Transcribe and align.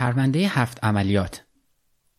پرونده 0.00 0.38
هفت 0.38 0.84
عملیات 0.84 1.42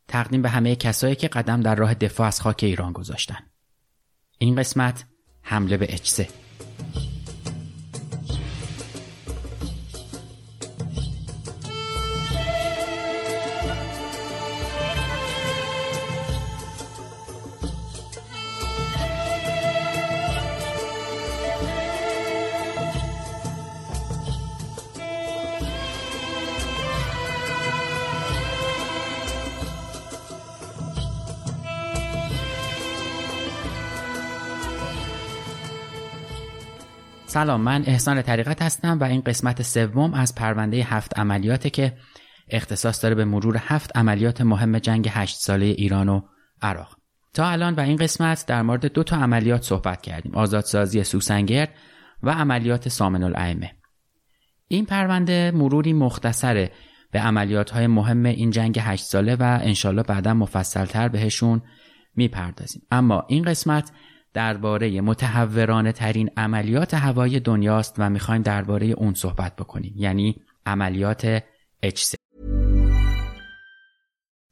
تقدیم 0.08 0.42
به 0.42 0.50
همه 0.50 0.76
کسایی 0.76 1.16
که 1.16 1.28
قدم 1.28 1.62
در 1.62 1.76
راه 1.76 1.94
دفاع 1.94 2.28
از 2.28 2.42
خاک 2.42 2.64
ایران 2.64 2.94
گذاشتن. 2.94 3.38
این 4.38 4.56
قسمت 4.56 5.06
حمله 5.42 5.78
به 5.78 5.94
اچسه 5.94 6.28
سلام 37.32 37.62
من 37.62 37.84
احسان 37.86 38.22
طریقت 38.22 38.62
هستم 38.62 39.00
و 39.00 39.04
این 39.04 39.22
قسمت 39.22 39.62
سوم 39.62 40.14
از 40.14 40.36
پرونده 40.36 40.78
هفت 40.84 41.20
عملیاته 41.20 41.70
که 41.70 41.94
اختصاص 42.50 43.04
داره 43.04 43.16
به 43.16 43.26
مرور 43.26 43.58
هفت 43.60 43.98
عملیات 43.98 44.42
مهم 44.42 44.80
جنگ 44.80 45.10
هشت 45.12 45.38
ساله 45.38 45.66
ایران 45.66 46.10
و 46.10 46.22
عراق. 46.62 46.98
تا 47.34 47.50
الان 47.50 47.76
و 47.76 47.80
این 47.80 47.96
قسمت 47.96 48.46
در 48.48 48.62
مورد 48.62 48.86
دو 48.86 49.04
تا 49.04 49.18
عملیات 49.18 49.64
صحبت 49.64 50.02
کردیم 50.02 50.36
آزادسازی 50.36 51.04
سوسنگر 51.04 51.68
و 52.24 52.30
عملیات 52.30 52.90
سامن 52.90 53.24
الائمه. 53.24 53.72
این 54.68 54.86
پرونده 54.86 55.52
مروری 55.52 55.94
مختصره 55.94 56.72
به 57.12 57.20
عملیات 57.20 57.70
های 57.70 57.88
مهم 57.88 58.26
این 58.26 58.50
جنگ 58.50 58.80
هشت 58.82 59.04
ساله 59.04 59.36
و 59.36 59.60
انشالله 59.62 60.04
بعدا 60.04 60.34
مفصلتر 60.34 61.08
بهشون 61.08 61.62
می‌پردازیم. 62.16 62.82
اما 62.92 63.26
این 63.28 63.44
قسمت 63.44 63.92
درباره 64.34 65.02
متحورانه 65.02 65.92
ترین 65.92 66.30
عملیات 66.38 66.94
هوایی 66.94 67.40
دنیاست 67.40 67.96
و 67.98 68.10
می‌خوایم 68.10 68.42
درباره 68.42 68.88
اون 68.88 69.14
صحبت 69.14 69.56
بکنیم 69.56 69.94
یعنی 69.96 70.42
عملیات 70.66 71.44
H3 71.86 72.16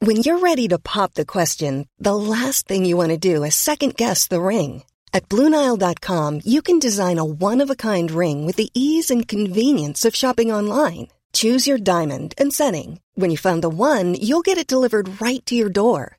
When 0.01 0.23
you're 0.23 0.39
ready 0.39 0.67
to 0.69 0.79
pop 0.93 1.13
the 1.15 1.25
question, 1.35 1.73
the 2.09 2.15
last 2.15 2.67
thing 2.69 2.85
you 2.85 2.95
want 2.95 3.11
to 3.11 3.27
do 3.31 3.43
is 3.43 3.53
second 3.69 3.91
guess 4.01 4.27
the 4.27 4.41
ring. 4.53 4.71
At 5.17 5.27
BlueNile.com 5.31 6.31
you 6.53 6.61
can 6.67 6.79
design 6.87 7.17
a 7.19 7.29
one-of-a-kind 7.49 8.09
ring 8.21 8.37
with 8.47 8.57
the 8.61 8.71
ease 8.85 9.07
and 9.13 9.31
convenience 9.35 9.99
of 10.07 10.19
shopping 10.21 10.49
online. 10.59 11.07
Choose 11.33 11.67
your 11.67 11.77
diamond 11.77 12.33
and 12.37 12.53
setting. 12.53 12.89
When 13.15 13.29
you 13.29 13.37
find 13.37 13.61
the 13.61 13.69
one, 13.69 14.15
you'll 14.15 14.41
get 14.49 14.57
it 14.57 14.67
delivered 14.67 15.21
right 15.21 15.45
to 15.45 15.55
your 15.55 15.69
door. 15.69 16.18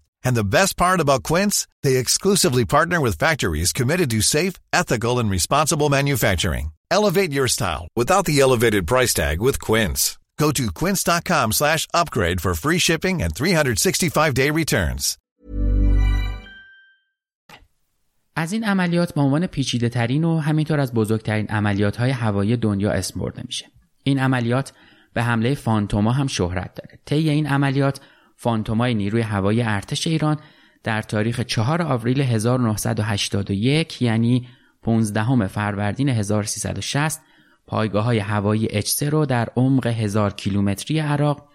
And 0.24 0.34
the 0.36 0.44
best 0.58 0.76
part 0.76 1.00
about 1.00 1.22
Quince, 1.22 1.66
they 1.82 1.96
exclusively 1.96 2.64
partner 2.64 3.00
with 3.00 3.18
factories 3.18 3.72
committed 3.72 4.10
to 4.10 4.20
safe, 4.20 4.54
ethical, 4.72 5.18
and 5.18 5.30
responsible 5.30 5.88
manufacturing. 5.88 6.70
Elevate 6.90 7.32
your 7.32 7.48
style 7.48 7.88
without 7.96 8.24
the 8.26 8.40
elevated 8.40 8.86
price 8.86 9.14
tag 9.14 9.40
with 9.40 9.60
Quince. 9.60 10.18
Go 10.38 10.50
to 10.52 10.70
quince.com 10.80 11.52
slash 11.52 11.86
upgrade 11.94 12.40
for 12.40 12.54
free 12.54 12.78
shipping 12.78 13.22
and 13.22 13.34
365-day 13.34 14.50
returns. 14.50 15.18
از 18.38 18.52
این 18.52 18.64
عملیات 18.64 19.14
به 19.14 19.20
عنوان 19.20 19.46
پیچیده 19.46 19.88
ترین 19.88 20.24
و 20.24 20.38
همینطور 20.38 20.80
از 20.80 20.92
بزرگترین 20.94 21.46
عملیات 21.46 21.96
های 21.96 22.10
هوایی 22.10 22.56
دنیا 22.56 22.90
اسم 22.90 23.20
برده 23.20 23.42
میشه. 23.46 23.66
این 24.02 24.18
عملیات 24.18 24.72
به 25.14 25.22
حمله 25.22 25.54
فانتوما 25.54 26.12
هم 26.12 26.26
شهرت 26.26 26.74
داره. 26.74 26.98
طی 27.04 27.30
این 27.30 27.46
عملیات 27.46 28.00
فانتومای 28.41 28.93
نیروی 28.93 29.21
هوایی 29.21 29.61
ارتش 29.61 30.07
ایران 30.07 30.37
در 30.83 31.01
تاریخ 31.01 31.39
4 31.39 31.81
آوریل 31.81 32.21
1981 32.21 34.01
یعنی 34.01 34.47
15 34.83 35.47
فروردین 35.47 36.09
1360 36.09 37.21
پایگاه 37.67 38.03
های 38.03 38.19
هوایی 38.19 38.67
اچسه 38.71 39.09
رو 39.09 39.25
در 39.25 39.49
عمق 39.55 39.87
1000 39.87 40.33
کیلومتری 40.33 40.99
عراق 40.99 41.47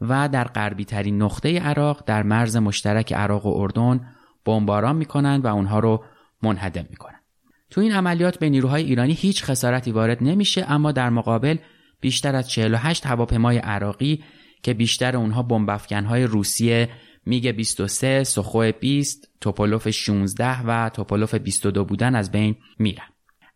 و 0.00 0.28
در 0.28 0.44
غربی 0.44 0.84
ترین 0.84 1.22
نقطه 1.22 1.60
عراق 1.60 2.02
در 2.06 2.22
مرز 2.22 2.56
مشترک 2.56 3.12
عراق 3.12 3.46
و 3.46 3.60
اردن 3.60 4.06
بمباران 4.44 4.96
می‌کنند 4.96 5.44
و 5.44 5.48
اونها 5.48 5.78
رو 5.78 6.04
منهدم 6.42 6.86
می‌کنند. 6.90 7.22
تو 7.70 7.80
این 7.80 7.92
عملیات 7.92 8.38
به 8.38 8.48
نیروهای 8.48 8.82
ایرانی 8.82 9.12
هیچ 9.12 9.44
خسارتی 9.44 9.92
وارد 9.92 10.18
نمیشه 10.20 10.70
اما 10.72 10.92
در 10.92 11.10
مقابل 11.10 11.56
بیشتر 12.00 12.36
از 12.36 12.50
48 12.50 13.06
هواپیمای 13.06 13.58
عراقی 13.58 14.24
که 14.68 14.74
بیشتر 14.74 15.16
اونها 15.16 15.66
های 15.90 16.24
روسیه 16.24 16.88
میگ 17.26 17.50
23 17.50 18.24
سخو 18.24 18.72
20 18.72 19.28
توپولوف 19.40 19.90
16 19.90 20.62
و 20.62 20.88
توپولوف 20.88 21.34
22 21.34 21.84
بودن 21.84 22.14
از 22.14 22.32
بین 22.32 22.56
میرن. 22.78 23.06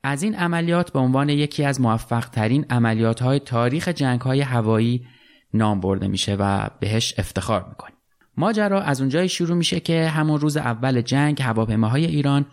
از 0.02 0.22
این 0.22 0.34
عملیات 0.34 0.92
به 0.92 0.98
عنوان 0.98 1.28
یکی 1.28 1.64
از 1.64 1.80
موفق 1.80 2.28
ترین 2.28 2.66
عملیات 2.70 3.22
های 3.22 3.38
تاریخ 3.38 3.88
جنگ 3.88 4.20
های 4.20 4.40
هوایی 4.40 5.06
نام 5.54 5.80
برده 5.80 6.08
میشه 6.08 6.34
و 6.34 6.68
بهش 6.80 7.14
افتخار 7.18 7.66
می‌کنیم. 7.68 7.96
ماجرا 8.36 8.80
از 8.80 9.00
اونجایی 9.00 9.28
شروع 9.28 9.56
میشه 9.56 9.80
که 9.80 10.08
همون 10.08 10.40
روز 10.40 10.56
اول 10.56 11.00
جنگ 11.00 11.42
هواپیماهای 11.42 12.06
ایران 12.06 12.46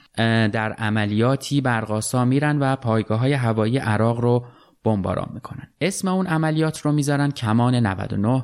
در 0.47 0.73
عملیاتی 0.73 1.61
برقاسا 1.61 2.25
میرن 2.25 2.59
و 2.59 2.75
پایگاه 2.75 3.19
های 3.19 3.33
هوایی 3.33 3.77
عراق 3.77 4.19
رو 4.19 4.45
بمباران 4.83 5.29
می‌کنن. 5.33 5.67
اسم 5.81 6.07
اون 6.07 6.27
عملیات 6.27 6.81
رو 6.81 6.91
می‌ذارن 6.91 7.31
کمان 7.31 7.75
99 7.75 8.43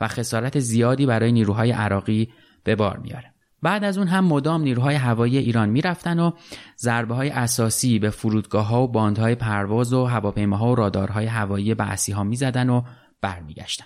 و 0.00 0.08
خسارت 0.08 0.58
زیادی 0.58 1.06
برای 1.06 1.32
نیروهای 1.32 1.70
عراقی 1.72 2.32
به 2.64 2.76
بار 2.76 2.98
میاره 2.98 3.32
بعد 3.62 3.84
از 3.84 3.98
اون 3.98 4.06
هم 4.06 4.24
مدام 4.24 4.62
نیروهای 4.62 4.94
هوایی 4.94 5.38
ایران 5.38 5.68
می‌رفتن 5.68 6.18
و 6.18 6.30
ضربه 6.78 7.14
های 7.14 7.30
اساسی 7.30 7.98
به 7.98 8.10
فرودگاه 8.10 8.66
ها 8.66 8.82
و 8.82 8.88
باندهای 8.88 9.34
پرواز 9.34 9.92
و 9.92 10.04
هواپیماها 10.04 10.72
و 10.72 10.74
رادارهای 10.74 11.26
هوایی 11.26 11.74
بعثی 11.74 12.12
ها 12.12 12.24
می‌زدن 12.24 12.70
و 12.70 12.82
برمیگشتن. 13.20 13.84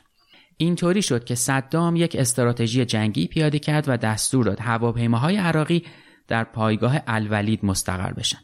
اینطوری 0.57 1.03
شد 1.03 1.25
که 1.25 1.35
صدام 1.35 1.97
یک 1.97 2.17
استراتژی 2.19 2.85
جنگی 2.85 3.27
پیاده 3.27 3.59
کرد 3.59 3.85
و 3.89 3.97
دستور 3.97 4.45
داد 4.45 4.61
هواپیماهای 4.61 5.37
عراقی 5.37 5.85
در 6.29 6.45
پایگاه 6.45 6.97
الولید 7.07 7.65
مستقر 7.65 8.13
بشن. 8.13 8.39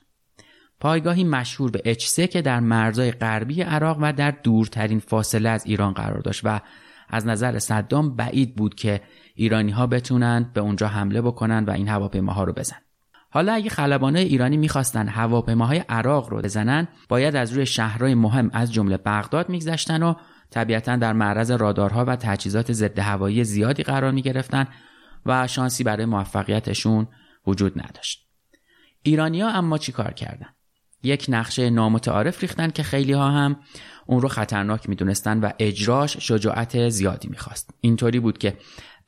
پایگاهی 0.80 1.24
مشهور 1.24 1.70
به 1.70 1.82
اچسه 1.84 2.26
که 2.26 2.42
در 2.42 2.60
مرزهای 2.60 3.10
غربی 3.10 3.62
عراق 3.62 3.98
و 4.00 4.12
در 4.12 4.30
دورترین 4.30 4.98
فاصله 4.98 5.48
از 5.48 5.66
ایران 5.66 5.92
قرار 5.92 6.20
داشت 6.20 6.40
و 6.44 6.60
از 7.08 7.26
نظر 7.26 7.58
صدام 7.58 8.16
بعید 8.16 8.56
بود 8.56 8.74
که 8.74 9.00
ایرانی 9.34 9.72
ها 9.72 9.86
بتونن 9.86 10.50
به 10.54 10.60
اونجا 10.60 10.88
حمله 10.88 11.22
بکنن 11.22 11.64
و 11.64 11.70
این 11.70 11.88
هواپیماها 11.88 12.44
رو 12.44 12.52
بزن. 12.52 12.76
حالا 13.30 13.52
اگه 13.52 13.70
خلبانای 13.70 14.24
ایرانی 14.24 14.56
می‌خواستن 14.56 15.08
هواپیماهای 15.08 15.78
عراق 15.78 16.28
رو 16.30 16.42
بزنن 16.42 16.88
باید 17.08 17.36
از 17.36 17.52
روی 17.52 17.66
شهرهای 17.66 18.14
مهم 18.14 18.50
از 18.52 18.72
جمله 18.72 18.96
بغداد 18.96 19.48
میگذشتن 19.48 20.02
و 20.02 20.14
طبیعتا 20.50 20.96
در 20.96 21.12
معرض 21.12 21.50
رادارها 21.50 22.04
و 22.04 22.16
تجهیزات 22.16 22.72
ضد 22.72 22.98
هوایی 22.98 23.44
زیادی 23.44 23.82
قرار 23.82 24.12
می‌گرفتن 24.12 24.66
و 25.26 25.46
شانسی 25.46 25.84
برای 25.84 26.06
موفقیتشون 26.06 27.06
وجود 27.46 27.78
نداشت. 27.78 28.28
ایرانیا 29.02 29.48
اما 29.48 29.78
چیکار 29.78 30.12
کردن؟ 30.12 30.55
یک 31.06 31.26
نقشه 31.28 31.70
نامتعارف 31.70 32.42
ریختن 32.42 32.70
که 32.70 32.82
خیلی 32.82 33.12
ها 33.12 33.30
هم 33.30 33.56
اون 34.06 34.20
رو 34.20 34.28
خطرناک 34.28 34.88
می‌دونستن 34.88 35.40
و 35.40 35.50
اجراش 35.58 36.16
شجاعت 36.16 36.88
زیادی 36.88 37.28
می‌خواست. 37.28 37.70
اینطوری 37.80 38.20
بود 38.20 38.38
که 38.38 38.56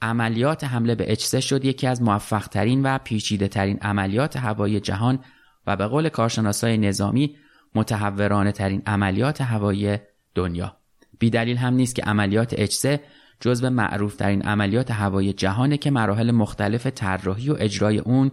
عملیات 0.02 0.64
حمله 0.64 0.94
به 0.94 1.12
اچسه 1.12 1.40
شد 1.40 1.64
یکی 1.64 1.86
از 1.86 2.02
موفق 2.02 2.46
ترین 2.46 2.82
و 2.82 2.98
پیچیده 2.98 3.48
ترین 3.48 3.78
عملیات 3.78 4.36
هوایی 4.36 4.80
جهان 4.80 5.18
و 5.66 5.76
به 5.76 5.86
قول 5.86 6.08
کارشناسای 6.08 6.78
نظامی 6.78 7.36
متحورانه 7.74 8.52
ترین 8.52 8.82
عملیات 8.86 9.40
هوایی 9.40 9.96
دنیا. 10.34 10.76
بیدلیل 11.18 11.56
هم 11.56 11.74
نیست 11.74 11.94
که 11.94 12.02
عملیات 12.02 12.54
اچسه 12.58 13.00
جزو 13.40 13.70
معروف 13.70 14.16
ترین 14.16 14.42
عملیات 14.42 14.90
هوایی 14.90 15.32
جهانه 15.32 15.76
که 15.76 15.90
مراحل 15.90 16.30
مختلف 16.30 16.86
طراحی 16.86 17.50
و 17.50 17.56
اجرای 17.58 17.98
اون 17.98 18.30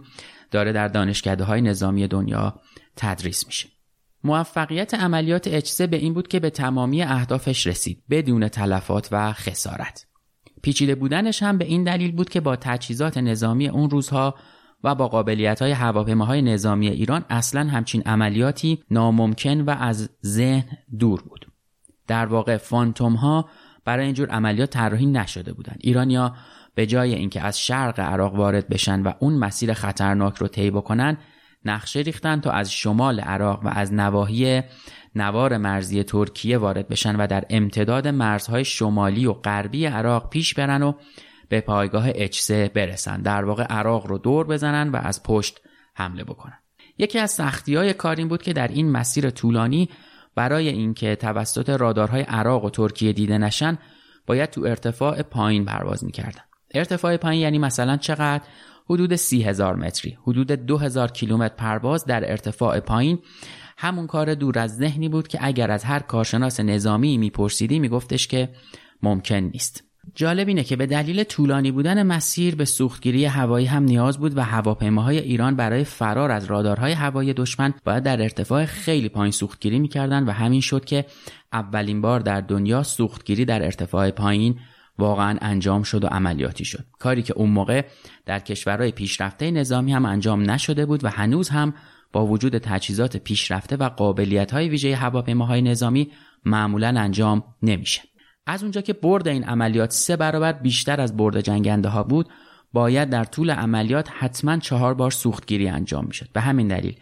داره 0.50 0.72
در 0.72 0.88
دانشکده 0.88 1.44
های 1.44 1.60
نظامی 1.60 2.08
دنیا 2.08 2.60
تدریس 2.96 3.46
میشه. 3.46 3.68
موفقیت 4.24 4.94
عملیات 4.94 5.48
اچسه 5.48 5.86
به 5.86 5.96
این 5.96 6.14
بود 6.14 6.28
که 6.28 6.40
به 6.40 6.50
تمامی 6.50 7.02
اهدافش 7.02 7.66
رسید 7.66 8.02
بدون 8.10 8.48
تلفات 8.48 9.08
و 9.12 9.32
خسارت. 9.32 10.06
پیچیده 10.62 10.94
بودنش 10.94 11.42
هم 11.42 11.58
به 11.58 11.64
این 11.64 11.84
دلیل 11.84 12.12
بود 12.12 12.28
که 12.28 12.40
با 12.40 12.56
تجهیزات 12.56 13.18
نظامی 13.18 13.68
اون 13.68 13.90
روزها 13.90 14.34
و 14.84 14.94
با 14.94 15.08
قابلیت 15.08 15.62
های 15.62 15.72
هواپیماهای 15.72 16.42
نظامی 16.42 16.88
ایران 16.88 17.24
اصلا 17.30 17.64
همچین 17.64 18.02
عملیاتی 18.02 18.82
ناممکن 18.90 19.60
و 19.60 19.70
از 19.70 20.10
ذهن 20.26 20.78
دور 20.98 21.22
بود. 21.22 21.46
در 22.06 22.26
واقع 22.26 22.56
فانتوم 22.56 23.14
ها 23.14 23.48
برای 23.84 24.04
اینجور 24.04 24.28
عملیات 24.28 24.70
طراحی 24.70 25.06
نشده 25.06 25.52
بودند. 25.52 25.78
ایرانیا 25.80 26.34
به 26.74 26.86
جای 26.86 27.14
اینکه 27.14 27.40
از 27.40 27.60
شرق 27.60 28.00
عراق 28.00 28.34
وارد 28.34 28.68
بشن 28.68 29.02
و 29.02 29.12
اون 29.18 29.34
مسیر 29.34 29.72
خطرناک 29.72 30.36
رو 30.36 30.48
طی 30.48 30.70
بکنن 30.70 31.18
نقشه 31.64 32.00
ریختن 32.00 32.40
تا 32.40 32.50
از 32.50 32.72
شمال 32.72 33.20
عراق 33.20 33.64
و 33.64 33.68
از 33.68 33.94
نواحی 33.94 34.62
نوار 35.14 35.56
مرزی 35.56 36.02
ترکیه 36.02 36.58
وارد 36.58 36.88
بشن 36.88 37.16
و 37.16 37.26
در 37.26 37.44
امتداد 37.50 38.08
مرزهای 38.08 38.64
شمالی 38.64 39.26
و 39.26 39.32
غربی 39.32 39.86
عراق 39.86 40.30
پیش 40.30 40.54
برن 40.54 40.82
و 40.82 40.92
به 41.48 41.60
پایگاه 41.60 42.08
اچسه 42.14 42.70
برسن. 42.74 43.22
در 43.22 43.44
واقع 43.44 43.62
عراق 43.62 44.06
رو 44.06 44.18
دور 44.18 44.46
بزنن 44.46 44.88
و 44.88 44.96
از 44.96 45.22
پشت 45.22 45.60
حمله 45.94 46.24
بکنن. 46.24 46.58
یکی 46.98 47.18
از 47.18 47.30
سختی 47.30 47.74
های 47.74 47.92
کار 47.92 48.16
این 48.16 48.28
بود 48.28 48.42
که 48.42 48.52
در 48.52 48.68
این 48.68 48.90
مسیر 48.90 49.30
طولانی 49.30 49.88
برای 50.34 50.68
اینکه 50.68 51.16
توسط 51.16 51.70
رادارهای 51.70 52.22
عراق 52.22 52.64
و 52.64 52.70
ترکیه 52.70 53.12
دیده 53.12 53.38
نشن 53.38 53.78
باید 54.26 54.50
تو 54.50 54.64
ارتفاع 54.64 55.22
پایین 55.22 55.64
پرواز 55.64 56.04
می‌کردن. 56.04 56.40
ارتفاع 56.74 57.16
پایین 57.16 57.42
یعنی 57.42 57.58
مثلا 57.58 57.96
چقدر؟ 57.96 58.42
حدود 58.90 59.16
سی 59.16 59.42
هزار 59.42 59.76
متری 59.76 60.18
حدود 60.22 60.52
دو 60.52 60.78
هزار 60.78 61.10
کیلومتر 61.10 61.54
پرواز 61.54 62.04
در 62.04 62.30
ارتفاع 62.30 62.80
پایین. 62.80 63.18
همون 63.78 64.06
کار 64.06 64.34
دور 64.34 64.58
از 64.58 64.76
ذهنی 64.76 65.08
بود 65.08 65.28
که 65.28 65.38
اگر 65.40 65.70
از 65.70 65.84
هر 65.84 65.98
کارشناس 65.98 66.60
نظامی 66.60 67.18
میپرسیدی 67.18 67.78
میگفتش 67.78 68.28
که 68.28 68.48
ممکن 69.02 69.34
نیست. 69.36 69.86
جالب 70.14 70.48
اینه 70.48 70.64
که 70.64 70.76
به 70.76 70.86
دلیل 70.86 71.24
طولانی 71.24 71.70
بودن 71.70 72.02
مسیر 72.02 72.54
به 72.54 72.64
سوختگیری 72.64 73.24
هوایی 73.24 73.66
هم 73.66 73.82
نیاز 73.82 74.18
بود 74.18 74.36
و 74.36 74.40
هواپیماهای 74.40 75.18
ایران 75.18 75.56
برای 75.56 75.84
فرار 75.84 76.30
از 76.30 76.44
رادارهای 76.44 76.92
هوایی 76.92 77.32
دشمن 77.32 77.74
باید 77.84 78.02
در 78.02 78.22
ارتفاع 78.22 78.64
خیلی 78.64 79.08
پایین 79.08 79.30
سوختگیری 79.30 79.78
می‌کردن 79.78 80.24
و 80.24 80.30
همین 80.30 80.60
شد 80.60 80.84
که 80.84 81.04
اولین 81.52 82.00
بار 82.00 82.20
در 82.20 82.40
دنیا 82.40 82.82
سوختگیری 82.82 83.44
در 83.44 83.64
ارتفاع 83.64 84.10
پایین 84.10 84.58
واقعا 84.98 85.38
انجام 85.40 85.82
شد 85.82 86.04
و 86.04 86.06
عملیاتی 86.06 86.64
شد. 86.64 86.84
کاری 86.98 87.22
که 87.22 87.32
اون 87.32 87.50
موقع 87.50 87.84
در 88.26 88.38
کشورهای 88.38 88.92
پیشرفته 88.92 89.50
نظامی 89.50 89.92
هم 89.92 90.04
انجام 90.04 90.50
نشده 90.50 90.86
بود 90.86 91.04
و 91.04 91.08
هنوز 91.08 91.48
هم 91.48 91.74
با 92.12 92.26
وجود 92.26 92.58
تجهیزات 92.58 93.16
پیشرفته 93.16 93.76
و 93.76 93.88
قابلیت 93.88 94.52
های 94.52 94.68
ویژه 94.68 94.96
هواپیماهای 94.96 95.62
نظامی 95.62 96.12
معمولا 96.44 96.88
انجام 96.88 97.44
نمیشه. 97.62 98.02
از 98.46 98.62
اونجا 98.62 98.80
که 98.80 98.92
برد 98.92 99.28
این 99.28 99.44
عملیات 99.44 99.90
سه 99.90 100.16
برابر 100.16 100.52
بیشتر 100.52 101.00
از 101.00 101.16
برد 101.16 101.40
جنگنده 101.40 101.88
ها 101.88 102.02
بود 102.02 102.28
باید 102.72 103.10
در 103.10 103.24
طول 103.24 103.50
عملیات 103.50 104.08
حتما 104.18 104.58
چهار 104.58 104.94
بار 104.94 105.10
سوختگیری 105.10 105.68
انجام 105.68 106.04
می‌شد. 106.06 106.28
به 106.32 106.40
همین 106.40 106.68
دلیل 106.68 106.96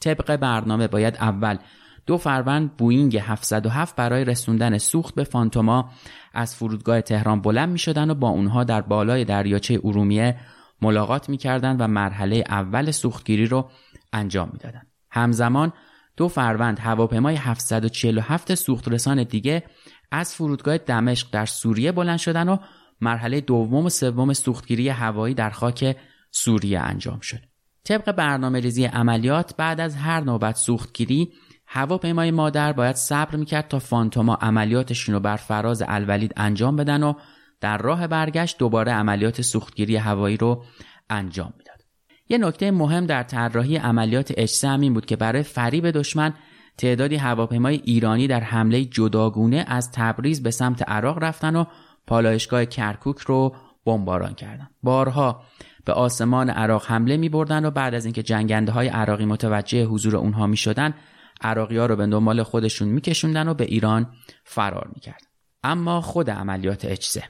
طبق 0.00 0.36
برنامه 0.36 0.88
باید 0.88 1.16
اول 1.16 1.58
دو 2.06 2.16
فروند 2.16 2.76
بوینگ 2.76 3.16
707 3.16 3.96
برای 3.96 4.24
رسوندن 4.24 4.78
سوخت 4.78 5.14
به 5.14 5.24
فانتوما 5.24 5.90
از 6.32 6.56
فرودگاه 6.56 7.00
تهران 7.00 7.40
بلند 7.40 7.68
می 7.68 7.78
شدن 7.78 8.10
و 8.10 8.14
با 8.14 8.28
اونها 8.28 8.64
در 8.64 8.80
بالای 8.80 9.24
دریاچه 9.24 9.80
ارومیه 9.84 10.36
ملاقات 10.82 11.28
می 11.28 11.36
کردن 11.36 11.76
و 11.76 11.86
مرحله 11.86 12.44
اول 12.48 12.90
سوختگیری 12.90 13.46
رو 13.46 13.70
انجام 14.12 14.50
می‌دادند. 14.52 14.86
همزمان 15.10 15.72
دو 16.16 16.28
فروند 16.28 16.78
هواپیمای 16.78 17.36
747 17.36 18.54
سوخترسان 18.54 19.22
دیگه 19.22 19.62
از 20.10 20.34
فرودگاه 20.34 20.78
دمشق 20.78 21.30
در 21.32 21.46
سوریه 21.46 21.92
بلند 21.92 22.18
شدن 22.18 22.48
و 22.48 22.56
مرحله 23.00 23.40
دوم 23.40 23.86
و 23.86 23.88
سوم 23.88 24.32
سوختگیری 24.32 24.88
هوایی 24.88 25.34
در 25.34 25.50
خاک 25.50 25.96
سوریه 26.30 26.80
انجام 26.80 27.20
شد. 27.20 27.38
طبق 27.84 28.12
برنامه 28.12 28.60
ریزی 28.60 28.84
عملیات 28.84 29.56
بعد 29.56 29.80
از 29.80 29.96
هر 29.96 30.20
نوبت 30.20 30.56
سوختگیری 30.56 31.32
هواپیمای 31.72 32.30
مادر 32.30 32.72
باید 32.72 32.96
صبر 32.96 33.36
می‌کرد 33.36 33.68
تا 33.68 33.78
فانتوما 33.78 34.34
عملیاتشون 34.34 35.14
رو 35.14 35.20
بر 35.20 35.36
فراز 35.36 35.82
الولید 35.88 36.32
انجام 36.36 36.76
بدن 36.76 37.02
و 37.02 37.14
در 37.60 37.78
راه 37.78 38.06
برگشت 38.06 38.58
دوباره 38.58 38.92
عملیات 38.92 39.42
سوختگیری 39.42 39.96
هوایی 39.96 40.36
رو 40.36 40.64
انجام 41.10 41.52
می‌داد. 41.58 41.80
یه 42.28 42.38
نکته 42.38 42.70
مهم 42.70 43.06
در 43.06 43.22
طراحی 43.22 43.76
عملیات 43.76 44.32
اجسه 44.36 44.70
این 44.70 44.94
بود 44.94 45.06
که 45.06 45.16
برای 45.16 45.42
فریب 45.42 45.90
دشمن 45.90 46.34
تعدادی 46.78 47.16
هواپیمای 47.16 47.80
ایرانی 47.84 48.26
در 48.26 48.40
حمله 48.40 48.84
جداگونه 48.84 49.64
از 49.68 49.92
تبریز 49.92 50.42
به 50.42 50.50
سمت 50.50 50.88
عراق 50.88 51.24
رفتن 51.24 51.56
و 51.56 51.64
پالایشگاه 52.06 52.64
کرکوک 52.64 53.18
رو 53.18 53.54
بمباران 53.84 54.34
کردند. 54.34 54.70
بارها 54.82 55.42
به 55.84 55.92
آسمان 55.92 56.50
عراق 56.50 56.86
حمله 56.86 57.16
می 57.16 57.28
بردن 57.28 57.64
و 57.64 57.70
بعد 57.70 57.94
از 57.94 58.04
اینکه 58.04 58.22
جنگنده 58.22 58.72
های 58.72 58.88
عراقی 58.88 59.24
متوجه 59.24 59.84
حضور 59.84 60.16
اونها 60.16 60.46
می 60.46 60.56
شدن 60.56 60.94
عراقی 61.40 61.76
ها 61.76 61.86
رو 61.86 61.96
به 61.96 62.06
دنبال 62.06 62.42
خودشون 62.42 62.88
میکشوندن 62.88 63.48
و 63.48 63.54
به 63.54 63.64
ایران 63.64 64.12
فرار 64.44 64.90
می‌کرد. 64.94 65.22
اما 65.62 66.00
خود 66.00 66.30
عملیات 66.30 66.84
اچسه 66.84 67.24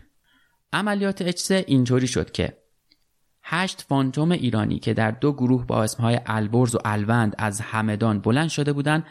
عملیات 0.73 1.23
اچسه 1.23 1.65
اینطوری 1.67 2.07
شد 2.07 2.31
که 2.31 2.57
هشت 3.43 3.83
فانتوم 3.89 4.31
ایرانی 4.31 4.79
که 4.79 4.95
در 4.95 5.11
دو 5.11 5.33
گروه 5.33 5.67
با 5.67 5.83
اسمهای 5.83 6.21
البرز 6.27 6.75
و 6.75 6.79
الوند 6.85 7.35
از 7.39 7.61
همدان 7.61 8.21
بلند 8.21 8.49
شده 8.49 8.73
بودند 8.73 9.07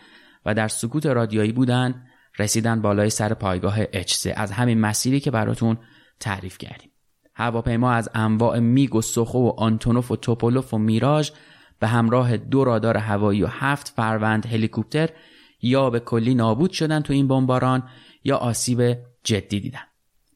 و 0.46 0.54
در 0.54 0.68
سکوت 0.68 1.06
رادیایی 1.06 1.52
بودند 1.52 2.08
رسیدن 2.40 2.82
بالای 2.82 3.10
سر 3.10 3.34
پایگاه 3.34 3.80
اچسه 3.80 4.34
از 4.38 4.52
همین 4.52 4.80
مسیری 4.80 5.20
که 5.20 5.32
براتون 5.32 5.78
تعریف 6.20 6.58
کردیم. 6.58 6.92
هواپیما 7.36 7.92
از 7.92 8.10
انواع 8.14 8.60
میگ 8.60 8.96
و 8.96 9.02
سخو 9.02 9.40
و 9.40 9.54
آنتونوف 9.58 10.12
و 10.12 10.16
توپولوف 10.16 10.74
و 10.74 10.78
میراژ 10.78 11.32
به 11.80 11.88
همراه 11.88 12.38
دو 12.38 12.64
رادار 12.64 12.98
هوایی 12.98 13.44
و 13.44 13.48
هفت 13.48 13.88
فروند 13.88 14.46
هلیکوپتر 14.46 15.10
یا 15.62 15.90
به 15.90 16.00
کلی 16.00 16.36
نابود 16.36 16.72
شدن 16.72 17.02
تو 17.02 17.14
این 17.14 17.28
بمباران 17.28 17.84
یا 18.24 18.38
آسیب 18.38 18.98
جدی 19.24 19.60
دیدن 19.60 19.80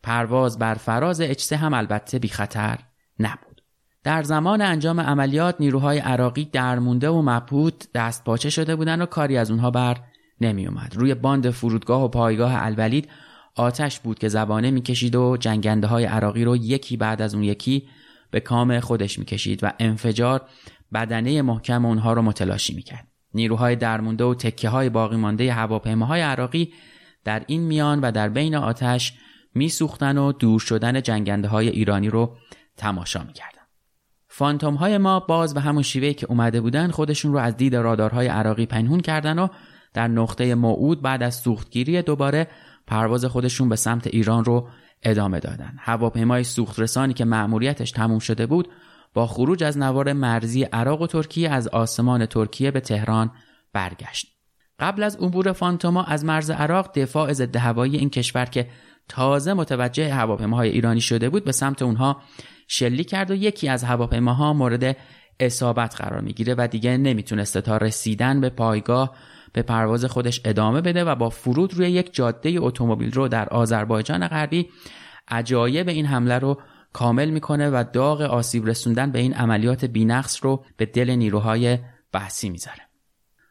پرواز 0.04 0.60
بر 0.60 0.74
فراز 0.74 1.22
اچسه 1.22 1.56
هم 1.56 1.74
البته 1.74 2.20
بی 2.20 2.28
خطر 2.28 2.80
نبود 3.20 3.62
در 4.04 4.24
زمان 4.24 4.62
انجام 4.62 5.00
عملیات 5.00 5.56
نیروهای 5.60 6.00
عراقی 6.00 6.46
درمونده 6.46 7.10
و 7.10 7.22
مبهوت 7.22 7.88
دست 7.94 8.24
پاچه 8.24 8.50
شده 8.50 8.76
بودن 8.76 9.02
و 9.02 9.06
کاری 9.06 9.38
از 9.38 9.52
اونها 9.52 9.72
بر 9.72 9.98
نمی 10.42 10.68
اومد. 10.68 10.96
روی 10.96 11.16
باند 11.16 11.50
فرودگاه 11.50 12.04
و 12.04 12.08
پایگاه 12.08 12.52
الولید 12.56 13.10
آتش 13.56 14.00
بود 14.00 14.20
که 14.20 14.30
زبانه 14.30 14.72
می‌کشید 14.72 15.16
و 15.16 15.38
جنگنده 15.38 15.88
های 15.88 16.06
عراقی 16.06 16.44
رو 16.44 16.56
یکی 16.56 16.98
بعد 16.98 17.22
از 17.22 17.36
اون 17.36 17.44
یکی 17.44 17.88
به 18.32 18.40
کام 18.40 18.80
خودش 18.80 19.20
می‌کشید 19.20 19.64
و 19.64 19.72
انفجار 19.80 20.42
بدنه 20.94 21.42
محکم 21.42 21.86
اونها 21.86 22.14
رو 22.14 22.22
متلاشی 22.22 22.76
می‌کرد. 22.76 23.08
نیروهای 23.34 23.76
درمونده 23.76 24.24
و 24.24 24.34
تکه 24.34 24.70
های 24.70 24.90
باقی 24.90 25.18
مانده 25.18 25.54
هواپیماهای 25.54 26.22
عراقی 26.22 26.74
در 27.24 27.44
این 27.48 27.62
میان 27.62 28.02
و 28.02 28.12
در 28.12 28.30
بین 28.30 28.56
آتش 28.56 29.14
میسوختن 29.56 30.18
و 30.18 30.32
دور 30.32 30.60
شدن 30.60 31.02
جنگنده 31.02 31.48
های 31.48 31.70
ایرانی 31.70 32.10
رو 32.10 32.38
تماشا 32.78 33.24
می‌کردن. 33.24 33.54
فانتوم 34.28 34.76
های 34.76 34.98
ما 34.98 35.20
باز 35.20 35.54
به 35.54 35.62
همون 35.62 35.84
شیوه 35.84 36.14
که 36.14 36.26
اومده 36.30 36.62
بودن 36.62 36.92
خودشون 36.92 37.34
رو 37.34 37.40
از 37.40 37.58
دید 37.58 37.76
رادارهای 37.76 38.28
عراقی 38.28 38.66
پنهون 38.66 39.00
کردن 39.00 39.40
و 39.40 39.48
در 39.94 40.08
نقطه 40.08 40.56
موعود 40.56 41.02
بعد 41.02 41.24
از 41.24 41.36
سوختگیری 41.36 42.02
دوباره 42.02 42.48
پرواز 42.88 43.26
خودشون 43.26 43.70
به 43.70 43.76
سمت 43.76 44.08
ایران 44.08 44.46
رو 44.46 44.68
ادامه 45.04 45.40
دادن. 45.40 45.74
هواپیمای 45.80 46.44
سوخترسانی 46.44 47.14
که 47.14 47.26
مأموریتش 47.26 47.92
تموم 47.92 48.20
شده 48.20 48.46
بود 48.46 48.68
با 49.14 49.28
خروج 49.28 49.64
از 49.64 49.78
نوار 49.78 50.14
مرزی 50.14 50.64
عراق 50.64 51.02
و 51.02 51.08
ترکیه 51.08 51.50
از 51.50 51.68
آسمان 51.68 52.26
ترکیه 52.26 52.72
به 52.72 52.80
تهران 52.80 53.32
برگشت. 53.74 54.28
قبل 54.80 55.04
از 55.04 55.16
عبور 55.16 55.52
فانتوما 55.52 56.04
از 56.04 56.26
مرز 56.26 56.50
عراق 56.50 57.00
دفاع 57.00 57.34
ضد 57.34 57.56
هوایی 57.56 57.98
این 57.98 58.10
کشور 58.10 58.46
که 58.46 58.70
تازه 59.10 59.54
متوجه 59.54 60.14
هواپیماهای 60.14 60.70
ایرانی 60.70 61.02
شده 61.02 61.30
بود 61.30 61.44
به 61.44 61.52
سمت 61.52 61.82
اونها 61.82 62.22
شلی 62.68 63.04
کرد 63.04 63.32
و 63.32 63.36
یکی 63.36 63.70
از 63.70 63.84
هواپیماها 63.84 64.54
مورد 64.54 64.98
اصابت 65.40 66.02
قرار 66.02 66.22
می‌گیره 66.22 66.56
و 66.58 66.68
دیگه 66.68 66.98
نمی‌تونسته 66.98 67.62
تا 67.62 67.78
رسیدن 67.78 68.42
به 68.42 68.50
پایگاه 68.50 69.16
به 69.54 69.62
پرواز 69.62 70.06
خودش 70.06 70.42
ادامه 70.46 70.82
بده 70.82 71.04
و 71.04 71.16
با 71.16 71.30
فرود 71.30 71.74
روی 71.74 71.92
یک 71.92 72.14
جاده 72.14 72.56
اتومبیل 72.58 73.12
رو 73.12 73.28
در 73.28 73.50
آذربایجان 73.50 74.28
غربی 74.28 74.70
عجایب 75.28 75.90
این 75.90 76.06
حمله 76.06 76.40
رو 76.40 76.62
کامل 76.94 77.30
می‌کنه 77.30 77.70
و 77.70 77.84
داغ 77.94 78.22
آسیب 78.22 78.66
رسوندن 78.66 79.12
به 79.12 79.20
این 79.20 79.34
عملیات 79.34 79.86
بینقص 79.86 80.46
رو 80.46 80.66
به 80.78 80.86
دل 80.86 81.10
نیروهای 81.10 81.80
بحثی 82.12 82.50
می‌ذاره. 82.50 82.82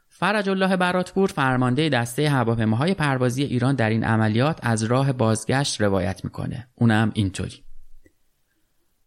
فرج 0.09 0.49
الله 0.49 0.77
براتپور 0.77 1.29
فرمانده 1.29 1.89
دسته 1.89 2.29
هواپیماهای 2.29 2.95
پروازی 2.95 3.43
ایران 3.43 3.75
در 3.75 3.91
این 3.91 4.05
عملیات 4.05 4.59
از 4.63 4.83
راه 4.83 5.13
بازگشت 5.13 5.81
روایت 5.81 6.25
می‌کنه. 6.25 6.69
اونم 6.75 7.11
اینطوری. 7.15 7.65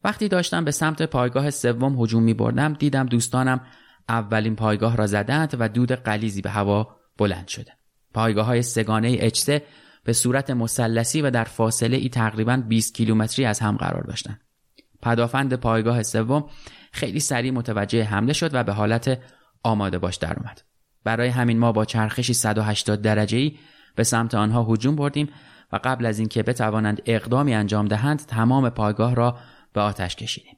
وقتی 0.03 0.27
داشتم 0.27 0.65
به 0.65 0.71
سمت 0.71 1.01
پایگاه 1.01 1.49
سوم 1.49 2.01
هجوم 2.01 2.23
می 2.23 2.33
بردم 2.33 2.73
دیدم 2.73 3.05
دوستانم 3.05 3.61
اولین 4.09 4.55
پایگاه 4.55 4.95
را 4.95 5.07
زدند 5.07 5.55
و 5.59 5.69
دود 5.69 5.91
قلیزی 5.91 6.41
به 6.41 6.49
هوا 6.49 6.95
بلند 7.17 7.47
شده. 7.47 7.71
پایگاه 8.13 8.45
های 8.45 8.61
سگانه 8.61 9.17
اچسه 9.19 9.61
به 10.05 10.13
صورت 10.13 10.49
مثلثی 10.49 11.21
و 11.21 11.31
در 11.31 11.43
فاصله 11.43 11.97
ای 11.97 12.09
تقریبا 12.09 12.63
20 12.67 12.93
کیلومتری 12.93 13.45
از 13.45 13.59
هم 13.59 13.77
قرار 13.77 14.03
داشتند. 14.03 14.41
پدافند 15.01 15.53
پایگاه 15.53 16.03
سوم 16.03 16.49
خیلی 16.91 17.19
سریع 17.19 17.51
متوجه 17.51 18.03
حمله 18.03 18.33
شد 18.33 18.53
و 18.53 18.63
به 18.63 18.73
حالت 18.73 19.19
آماده 19.63 19.97
باش 19.97 20.15
در 20.15 20.39
اومد. 20.39 20.61
برای 21.03 21.27
همین 21.27 21.59
ما 21.59 21.71
با 21.71 21.85
چرخشی 21.85 22.33
180 22.33 23.01
درجه 23.01 23.37
ای 23.37 23.57
به 23.95 24.03
سمت 24.03 24.35
آنها 24.35 24.63
هجوم 24.63 24.95
بردیم 24.95 25.29
و 25.71 25.79
قبل 25.83 26.05
از 26.05 26.19
اینکه 26.19 26.43
بتوانند 26.43 27.01
اقدامی 27.05 27.53
انجام 27.53 27.87
دهند 27.87 28.19
تمام 28.19 28.69
پایگاه 28.69 29.15
را 29.15 29.37
به 29.73 29.81
آتش 29.81 30.15
کشیدیم. 30.15 30.57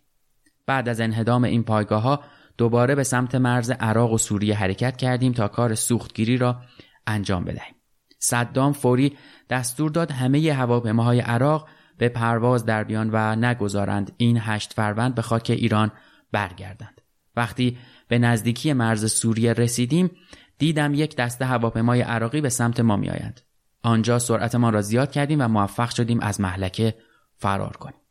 بعد 0.65 0.89
از 0.89 1.01
انهدام 1.01 1.43
این 1.43 1.63
پایگاه 1.63 2.01
ها 2.01 2.23
دوباره 2.57 2.95
به 2.95 3.03
سمت 3.03 3.35
مرز 3.35 3.71
عراق 3.71 4.13
و 4.13 4.17
سوریه 4.17 4.55
حرکت 4.55 4.97
کردیم 4.97 5.31
تا 5.31 5.47
کار 5.47 5.75
سوختگیری 5.75 6.37
را 6.37 6.61
انجام 7.07 7.43
بدهیم. 7.43 7.76
صدام 8.19 8.73
فوری 8.73 9.17
دستور 9.49 9.91
داد 9.91 10.11
همه 10.11 10.53
هواپیماهای 10.53 11.19
عراق 11.19 11.67
به 11.97 12.09
پرواز 12.09 12.65
در 12.65 12.83
بیان 12.83 13.09
و 13.13 13.35
نگذارند 13.35 14.11
این 14.17 14.37
هشت 14.41 14.73
فروند 14.73 15.15
به 15.15 15.21
خاک 15.21 15.49
ایران 15.49 15.91
برگردند. 16.31 17.01
وقتی 17.35 17.77
به 18.07 18.19
نزدیکی 18.19 18.73
مرز 18.73 19.11
سوریه 19.11 19.53
رسیدیم 19.53 20.11
دیدم 20.57 20.93
یک 20.93 21.15
دسته 21.15 21.45
هواپیمای 21.45 22.01
عراقی 22.01 22.41
به 22.41 22.49
سمت 22.49 22.79
ما 22.79 22.95
میآیند. 22.95 23.41
آنجا 23.83 24.19
سرعتمان 24.19 24.73
را 24.73 24.81
زیاد 24.81 25.11
کردیم 25.11 25.41
و 25.41 25.47
موفق 25.47 25.89
شدیم 25.89 26.19
از 26.19 26.41
محلکه 26.41 26.95
فرار 27.35 27.77
کنیم. 27.77 28.01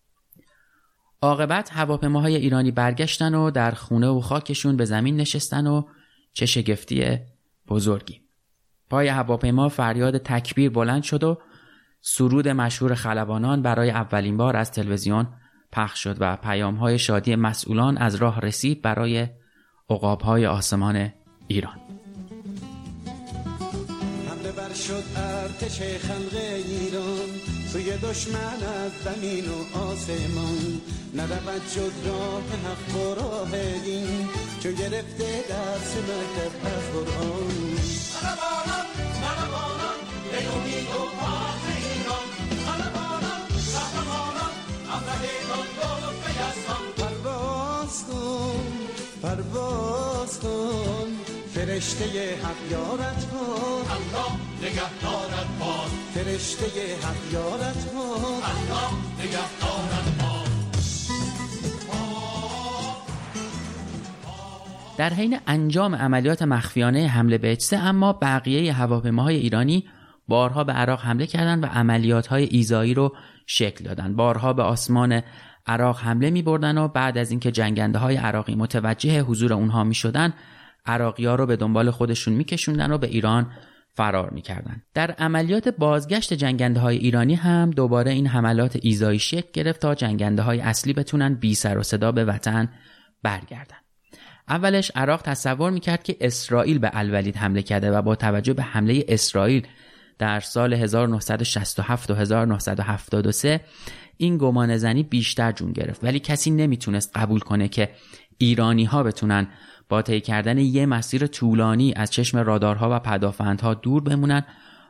عاقبت 1.23 1.73
هواپیماهای 1.73 2.37
ایرانی 2.37 2.71
برگشتن 2.71 3.35
و 3.35 3.51
در 3.51 3.71
خونه 3.71 4.09
و 4.09 4.21
خاکشون 4.21 4.77
به 4.77 4.85
زمین 4.85 5.17
نشستن 5.17 5.67
و 5.67 5.83
چه 6.33 6.47
شگفتی 6.47 7.19
بزرگی 7.69 8.26
پای 8.91 9.09
هواپیما 9.09 9.69
فریاد 9.69 10.19
تکبیر 10.19 10.71
بلند 10.71 11.03
شد 11.03 11.25
و 11.25 11.39
سرود 12.01 12.49
مشهور 12.49 12.95
خلبانان 12.95 13.63
برای 13.63 13.91
اولین 13.91 14.37
بار 14.37 14.57
از 14.57 14.73
تلویزیون 14.73 15.27
پخش 15.73 16.03
شد 16.03 16.17
و 16.21 16.37
پیامهای 16.37 16.99
شادی 16.99 17.37
مسئولان 17.37 17.99
از 17.99 18.15
راه 18.15 18.41
رسید 18.41 18.83
برای 18.83 19.29
عقابهای 19.91 20.47
آسمان 20.47 21.13
ایران. 21.47 21.81
شد 24.87 25.05
ارتش 25.17 25.79
خلق 25.81 26.35
ایران 26.67 27.29
سوی 27.73 27.97
دشمن 27.97 28.63
از 28.85 28.93
زمین 29.05 29.45
و 29.45 29.79
آسمان. 29.79 30.81
نرود 31.15 31.69
شد 31.75 31.93
راه 32.07 32.43
حق 32.65 32.97
و 32.97 33.15
راه 33.15 33.51
دین 33.85 34.29
چو 34.63 34.73
گرفته 34.73 35.45
درس 35.49 35.97
مکتب 35.97 36.67
از 36.67 36.93
قرآن. 36.93 38.76
پرواز 49.27 50.41
کن 50.41 51.09
فرشته 51.55 52.05
حق 52.45 52.71
یارت 52.71 53.31
کن 53.31 53.85
الله 53.97 54.33
نگهدارت 54.63 55.49
باد. 55.61 55.91
فرشته 56.15 56.67
حق 57.03 57.33
یارت 57.33 57.93
کن 57.93 58.43
الله 58.53 58.91
نگهدارت 59.19 60.19
باد. 60.19 60.47
در 64.97 65.15
حین 65.15 65.39
انجام 65.47 65.95
عملیات 65.95 66.43
مخفیانه 66.43 67.07
حمله 67.07 67.39
به 67.39 67.53
اجسه 67.53 67.77
اما 67.77 68.13
بقیه 68.13 68.73
هواپیماهای 68.73 69.37
ایرانی 69.37 69.85
بارها 70.29 70.65
به 70.65 70.73
عراق 70.73 71.01
حمله 71.01 71.27
کردند 71.27 71.65
و 71.65 71.67
عملیات 71.67 72.27
های 72.27 72.45
ایزایی 72.45 72.95
رو 72.95 73.17
شکل 73.47 73.85
دادند. 73.85 74.17
بارها 74.17 74.53
به 74.53 74.63
آسمان 74.63 75.23
عراق 75.67 76.01
حمله 76.01 76.31
می 76.31 76.43
بردن 76.43 76.79
و 76.79 76.89
بعد 76.89 77.19
از 77.19 77.31
اینکه 77.31 77.51
جنگنده 77.51 77.99
های 77.99 78.17
عراقی 78.17 78.55
متوجه 78.55 79.21
حضور 79.21 79.53
اونها 79.53 79.85
می 79.85 79.95
شدن 79.95 80.33
عراقی 80.87 81.27
ها 81.27 81.35
رو 81.35 81.47
به 81.47 81.57
دنبال 81.57 81.91
خودشون 81.91 82.35
میکشوندن 82.35 82.93
و 82.93 82.99
به 82.99 83.07
ایران 83.07 83.51
فرار 83.95 84.31
می‌کردن 84.31 84.83
در 84.95 85.11
عملیات 85.11 85.69
بازگشت 85.69 86.33
جنگنده 86.33 86.81
های 86.81 86.97
ایرانی 86.97 87.35
هم 87.35 87.71
دوباره 87.71 88.11
این 88.11 88.27
حملات 88.27 88.79
ایزایی 88.83 89.19
شکل 89.19 89.49
گرفت 89.53 89.81
تا 89.81 89.95
جنگنده 89.95 90.43
های 90.43 90.61
اصلی 90.61 90.93
بتونن 90.93 91.35
بی 91.35 91.55
سر 91.55 91.79
و 91.79 91.83
صدا 91.83 92.13
به 92.13 92.25
وطن 92.25 92.69
برگردن. 93.23 93.77
اولش 94.49 94.93
عراق 94.95 95.23
تصور 95.23 95.71
می‌کرد 95.71 96.03
که 96.03 96.17
اسرائیل 96.21 96.79
به 96.79 96.91
الولید 96.93 97.37
حمله 97.37 97.63
کرده 97.63 97.91
و 97.91 98.03
با 98.03 98.15
توجه 98.15 98.55
به 98.55 98.63
حمله 98.63 99.05
اسرائیل 99.09 99.67
در 100.19 100.41
سال 100.41 100.75
1967 100.75 102.11
و 102.11 102.15
1973 102.15 103.61
این 104.17 104.39
گمان 104.39 104.77
زنی 104.77 105.03
بیشتر 105.03 105.53
جون 105.53 105.73
گرفت 105.73 106.05
ولی 106.05 106.21
کسی 106.21 106.51
نمی‌تونست 106.51 107.17
قبول 107.17 107.41
کنه 107.41 107.69
که 107.69 107.91
ایرانی 108.39 108.85
ها 108.85 109.03
بتونن 109.03 109.49
با 109.89 110.03
طی 110.03 110.21
کردن 110.21 110.59
یه 110.59 110.87
مسیر 110.87 111.27
طولانی 111.27 111.93
از 111.97 112.11
چشم 112.11 112.39
رادارها 112.39 112.97
و 112.97 112.99
پدافندها 112.99 113.75
دور 113.75 114.03
بمونن 114.03 114.45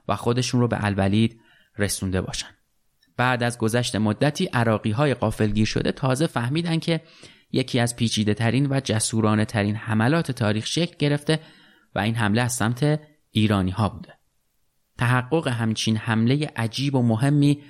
و 0.09 0.17
خودشون 0.17 0.61
رو 0.61 0.69
به 0.69 0.85
الولید 0.85 1.41
رسونده 1.79 2.21
باشن 2.21 2.49
بعد 3.17 3.43
از 3.43 3.59
گذشت 3.59 3.97
مدتی 3.97 4.47
عراقی 4.47 4.91
های 4.91 5.15
قافلگیر 5.15 5.67
شده 5.67 5.93
تازه 5.93 6.27
فهمیدن 6.27 6.79
که 6.79 7.01
یکی 7.53 7.81
از 7.81 7.97
پیچیده 7.97 8.35
ترین 8.35 8.67
و 8.71 8.81
جسورانه 8.85 9.45
ترین 9.45 9.77
حملات 9.77 10.31
تاریخ 10.31 10.67
شکل 10.67 10.97
گرفته 10.99 11.41
و 11.95 11.99
این 11.99 12.15
حمله 12.15 12.43
از 12.43 12.53
سمت 12.53 13.01
ایرانی 13.31 13.71
ها 13.71 13.89
بوده. 13.89 14.16
تحقق 14.99 15.49
همچین 15.49 15.97
حمله 15.97 16.51
عجیب 16.57 16.95
و 16.95 17.03
مهمی 17.03 17.63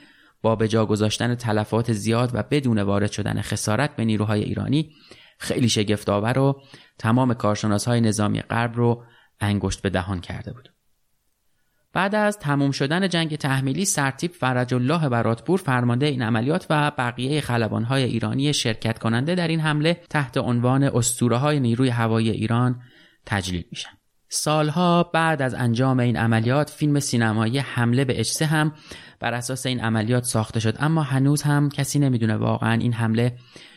با 0.43 0.57
به 0.57 0.69
جا 0.69 0.87
گذاشتن 0.87 1.35
تلفات 1.35 1.93
زیاد 1.93 2.31
و 2.35 2.43
بدون 2.43 2.79
وارد 2.79 3.13
شدن 3.13 3.41
خسارت 3.41 3.97
به 3.97 4.05
نیروهای 4.05 4.43
ایرانی 4.43 4.91
خیلی 5.39 5.69
شگفتآور 5.69 6.39
و 6.39 6.63
تمام 6.99 7.35
کارشناس 7.35 7.89
های 7.89 8.01
نظامی 8.01 8.41
غرب 8.41 8.77
رو 8.77 9.05
انگشت 9.41 9.83
به 9.83 9.91
دهان 9.91 10.21
کرده 10.21 10.53
بود. 10.53 10.73
بعد 11.93 12.15
از 12.15 12.39
تموم 12.39 12.71
شدن 12.71 13.09
جنگ 13.09 13.37
تحمیلی 13.37 13.85
سرتیب 13.85 14.33
فرج 14.33 14.75
الله 14.75 15.09
براتپور 15.09 15.59
فرمانده 15.59 16.07
این 16.07 16.23
عملیات 16.23 16.67
و 16.71 16.93
بقیه 16.99 17.43
های 17.89 18.03
ایرانی 18.03 18.53
شرکت 18.53 18.99
کننده 18.99 19.35
در 19.35 19.49
این 19.49 19.61
حمله 19.61 20.01
تحت 20.11 20.37
عنوان 20.37 20.83
اسطوره 20.83 21.37
های 21.37 21.61
نیروی 21.61 21.89
هوایی 21.89 22.31
ایران 22.31 22.83
تجلیل 23.27 23.65
میشن. 23.71 23.91
سالها 24.29 25.03
بعد 25.03 25.43
از 25.43 25.55
انجام 25.55 26.01
این 26.01 26.17
عملیات 26.17 26.71
فیلم 26.71 27.01
سینمایی 27.01 27.59
حمله 27.59 28.05
به 28.05 28.21
اجسه 28.21 28.47
هم 28.47 28.73
بر 29.21 29.35
اساس 29.35 29.67
این 29.67 29.81
عملیات 29.81 30.25
ساخته 30.25 30.61
شد. 30.61 30.77
اما 30.79 31.03
هنوز 31.03 31.43
هم 31.43 31.69
کسی 31.69 31.99
نمی‌دونه 31.99 32.37
واقعا 32.37 32.73
این 32.73 32.93
حمله 32.93 33.37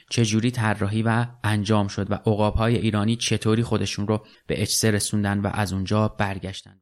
چجوری 0.09 0.51
طراحی 0.51 1.03
و 1.03 1.25
انجام 1.43 1.87
شد 1.87 2.11
و 2.11 2.13
عقابهای 2.13 2.75
ایرانی 2.75 3.15
چطوری 3.15 3.63
خودشون 3.63 4.07
رو 4.07 4.25
به 4.47 4.61
اجسه 4.61 4.91
رسوندن 4.91 5.39
و 5.39 5.49
از 5.53 5.73
اونجا 5.73 6.07
برگشتن. 6.07 6.81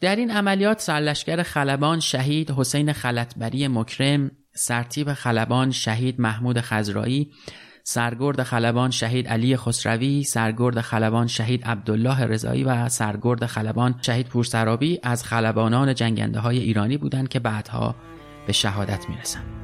در 0.00 0.16
این 0.16 0.30
عملیات 0.30 0.80
سرلشکر 0.80 1.42
خلبان 1.42 2.00
شهید 2.00 2.50
حسین 2.50 2.92
خلطبری 2.92 3.68
مکرم 3.68 4.30
سرتیب 4.54 5.12
خلبان 5.12 5.70
شهید 5.70 6.20
محمود 6.20 6.60
خزرایی 6.60 7.32
سرگرد 7.86 8.42
خلبان 8.42 8.90
شهید 8.90 9.28
علی 9.28 9.56
خسروی 9.56 10.24
سرگرد 10.24 10.80
خلبان 10.80 11.26
شهید 11.26 11.64
عبدالله 11.64 12.20
رضایی 12.20 12.64
و 12.64 12.88
سرگرد 12.88 13.46
خلبان 13.46 13.94
شهید 14.02 14.26
پورسرابی 14.26 15.00
از 15.02 15.24
خلبانان 15.24 15.94
جنگنده 15.94 16.40
های 16.40 16.58
ایرانی 16.58 16.96
بودند 16.96 17.28
که 17.28 17.40
بعدها 17.40 17.94
به 18.46 18.52
شهادت 18.52 19.08
می‌رسند. 19.08 19.63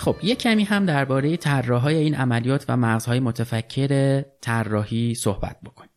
خب 0.00 0.16
یه 0.22 0.34
کمی 0.34 0.64
هم 0.64 0.86
درباره 0.86 1.36
طراحهای 1.36 1.96
این 1.96 2.14
عملیات 2.14 2.64
و 2.68 2.76
مغزهای 2.76 3.20
متفکر 3.20 4.22
طراحی 4.40 5.14
صحبت 5.14 5.56
بکنیم. 5.64 5.90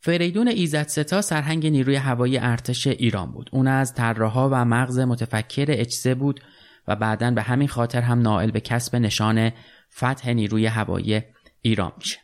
فریدون 0.00 0.48
ایزد 0.48 0.86
ستا 0.86 1.20
سرهنگ 1.20 1.66
نیروی 1.66 1.96
هوایی 1.96 2.38
ارتش 2.38 2.86
ایران 2.86 3.32
بود. 3.32 3.50
اون 3.52 3.68
از 3.68 3.94
طراحها 3.94 4.48
و 4.52 4.64
مغز 4.64 4.98
متفکر 4.98 5.66
اجزه 5.68 6.14
بود 6.14 6.40
و 6.88 6.96
بعدا 6.96 7.30
به 7.30 7.42
همین 7.42 7.68
خاطر 7.68 8.00
هم 8.00 8.22
نائل 8.22 8.50
به 8.50 8.60
کسب 8.60 8.96
نشان 8.96 9.52
فتح 9.96 10.30
نیروی 10.30 10.66
هوایی 10.66 11.22
ایران 11.60 11.92
میشه. 11.98 12.18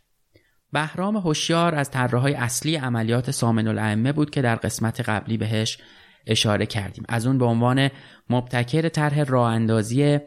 بهرام 0.73 1.16
هوشیار 1.16 1.75
از 1.75 1.90
طراحهای 1.90 2.35
اصلی 2.35 2.76
عملیات 2.76 3.30
سامن 3.30 3.68
الائمه 3.68 4.12
بود 4.12 4.30
که 4.30 4.42
در 4.42 4.56
قسمت 4.56 5.00
قبلی 5.00 5.37
بهش 5.37 5.78
اشاره 6.26 6.66
کردیم. 6.66 7.04
از 7.09 7.26
اون 7.26 7.38
به 7.38 7.44
عنوان 7.44 7.90
مبتکر 8.30 8.88
طرح 8.88 9.23
راه 9.23 9.52
اندازی 9.52 10.21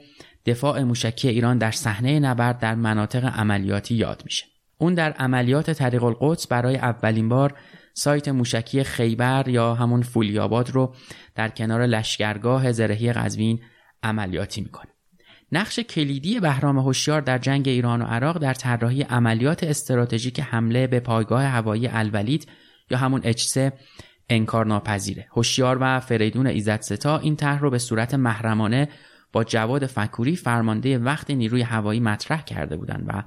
دفاع 0.47 0.83
موشکی 0.83 1.27
ایران 1.27 1.57
در 1.57 1.71
صحنه 1.71 2.19
نبرد 2.19 2.59
در 2.59 2.75
مناطق 2.75 3.25
عملیاتی 3.25 3.95
یاد 3.95 4.21
میشه. 4.25 4.45
اون 4.77 4.93
در 4.93 5.11
عملیات 5.11 5.71
طریق 5.71 6.03
القدس 6.03 6.47
برای 6.47 6.75
اولین 6.77 7.29
بار 7.29 7.53
سایت 7.93 8.27
موشکی 8.27 8.83
خیبر 8.83 9.47
یا 9.47 9.75
همون 9.75 10.01
فولیاباد 10.01 10.69
رو 10.69 10.95
در 11.35 11.49
کنار 11.49 11.85
لشکرگاه 11.85 12.71
زرهی 12.71 13.13
قزوین 13.13 13.59
عملیاتی 14.03 14.61
می‌کنه. 14.61 14.91
نقش 15.51 15.79
کلیدی 15.79 16.39
بهرام 16.39 16.77
هوشیار 16.77 17.21
در 17.21 17.37
جنگ 17.37 17.67
ایران 17.67 18.01
و 18.01 18.05
عراق 18.05 18.37
در 18.37 18.53
طراحی 18.53 19.01
عملیات 19.01 19.63
استراتژیک 19.63 20.39
حمله 20.39 20.87
به 20.87 20.99
پایگاه 20.99 21.43
هوایی 21.43 21.87
الولید 21.87 22.47
یا 22.91 22.97
همون 22.97 23.21
اچسه 23.23 23.73
انکار 24.29 24.65
ناپذیره 24.65 25.27
هوشیار 25.31 25.77
و 25.81 25.99
فریدون 25.99 26.47
ایزد 26.47 26.81
ستا 26.81 27.17
این 27.17 27.35
طرح 27.35 27.59
رو 27.59 27.69
به 27.69 27.77
صورت 27.77 28.13
محرمانه 28.13 28.87
با 29.37 29.43
جواد 29.43 29.85
فکوری 29.85 30.35
فرمانده 30.35 30.97
وقت 30.97 31.31
نیروی 31.31 31.61
هوایی 31.61 31.99
مطرح 31.99 32.41
کرده 32.41 32.77
بودند 32.77 33.05
و 33.07 33.23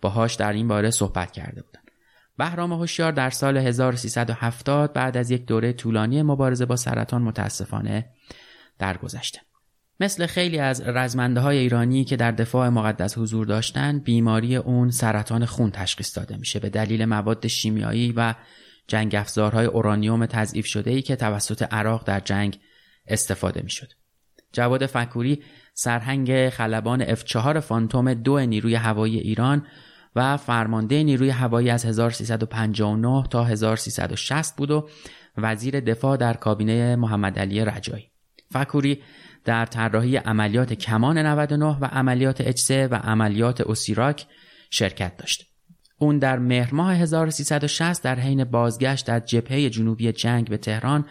باهاش 0.00 0.34
در 0.34 0.52
این 0.52 0.68
باره 0.68 0.90
صحبت 0.90 1.32
کرده 1.32 1.62
بودند. 1.62 1.90
بهرام 2.38 2.72
هوشیار 2.72 3.12
در 3.12 3.30
سال 3.30 3.56
1370 3.56 4.92
بعد 4.92 5.16
از 5.16 5.30
یک 5.30 5.46
دوره 5.46 5.72
طولانی 5.72 6.22
مبارزه 6.22 6.66
با 6.66 6.76
سرطان 6.76 7.22
متاسفانه 7.22 8.10
درگذشته. 8.78 9.40
مثل 10.00 10.26
خیلی 10.26 10.58
از 10.58 10.82
رزمنده 10.86 11.40
های 11.40 11.58
ایرانی 11.58 12.04
که 12.04 12.16
در 12.16 12.30
دفاع 12.30 12.68
مقدس 12.68 13.18
حضور 13.18 13.46
داشتن 13.46 13.98
بیماری 13.98 14.56
اون 14.56 14.90
سرطان 14.90 15.44
خون 15.44 15.70
تشخیص 15.70 16.18
داده 16.18 16.36
میشه. 16.36 16.60
به 16.60 16.70
دلیل 16.70 17.04
مواد 17.04 17.46
شیمیایی 17.46 18.12
و 18.16 18.34
جنگ 18.88 19.14
افزارهای 19.14 19.66
اورانیوم 19.66 20.26
تضعیف 20.26 20.66
شده 20.66 20.90
ای 20.90 21.02
که 21.02 21.16
توسط 21.16 21.62
عراق 21.62 22.06
در 22.06 22.20
جنگ 22.20 22.58
استفاده 23.06 23.62
می‌شد. 23.62 23.99
جواد 24.52 24.86
فکوری 24.86 25.42
سرهنگ 25.74 26.48
خلبان 26.48 27.14
F4 27.14 27.58
فانتوم 27.58 28.14
دو 28.14 28.40
نیروی 28.40 28.74
هوایی 28.74 29.18
ایران 29.18 29.66
و 30.16 30.36
فرمانده 30.36 31.02
نیروی 31.02 31.30
هوایی 31.30 31.70
از 31.70 31.84
1359 31.84 33.24
تا 33.30 33.44
1360 33.44 34.56
بود 34.56 34.70
و 34.70 34.88
وزیر 35.36 35.80
دفاع 35.80 36.16
در 36.16 36.34
کابینه 36.34 36.96
محمد 36.96 37.38
علی 37.38 37.64
رجایی. 37.64 38.10
فکوری 38.52 39.02
در 39.44 39.66
طراحی 39.66 40.16
عملیات 40.16 40.72
کمان 40.72 41.18
99 41.18 41.64
و 41.80 41.84
عملیات 41.84 42.40
اچسه 42.40 42.86
و 42.86 42.94
عملیات 42.94 43.60
اوسیراک 43.60 44.26
شرکت 44.70 45.16
داشت. 45.16 45.46
اون 45.98 46.18
در 46.18 46.38
مهر 46.38 46.74
ماه 46.74 46.94
1360 46.94 48.02
در 48.04 48.20
حین 48.20 48.44
بازگشت 48.44 49.06
در 49.06 49.20
جبهه 49.20 49.70
جنوبی 49.70 50.12
جنگ 50.12 50.48
به 50.48 50.56
تهران 50.56 51.04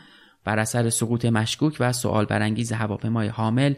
بر 0.50 0.60
اثر 0.60 0.90
سقوط 0.90 1.26
مشکوک 1.26 1.78
و 1.80 1.94
سوال 1.94 2.26
برانگیز 2.26 2.72
هواپیمای 2.72 3.28
حامل 3.28 3.74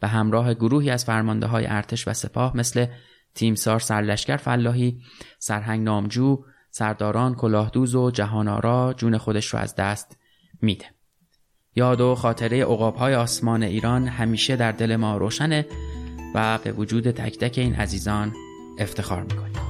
به 0.00 0.08
همراه 0.08 0.54
گروهی 0.54 0.90
از 0.90 1.04
فرمانده 1.04 1.46
های 1.46 1.66
ارتش 1.66 2.08
و 2.08 2.12
سپاه 2.12 2.56
مثل 2.56 2.86
تیمسار 3.34 3.80
سرلشکر 3.80 4.36
فلاحی، 4.36 5.00
سرهنگ 5.38 5.84
نامجو، 5.84 6.44
سرداران 6.70 7.34
کلاهدوز 7.34 7.94
و 7.94 8.10
جهانارا 8.10 8.94
جون 8.96 9.18
خودش 9.18 9.46
رو 9.46 9.58
از 9.58 9.74
دست 9.74 10.18
میده. 10.62 10.84
یاد 11.76 12.00
و 12.00 12.14
خاطره 12.14 12.64
های 12.98 13.14
آسمان 13.14 13.62
ایران 13.62 14.08
همیشه 14.08 14.56
در 14.56 14.72
دل 14.72 14.96
ما 14.96 15.16
روشنه 15.16 15.66
و 16.34 16.58
به 16.58 16.72
وجود 16.72 17.10
تک 17.10 17.38
تک 17.38 17.58
این 17.58 17.74
عزیزان 17.74 18.32
افتخار 18.78 19.22
می‌کنیم. 19.22 19.69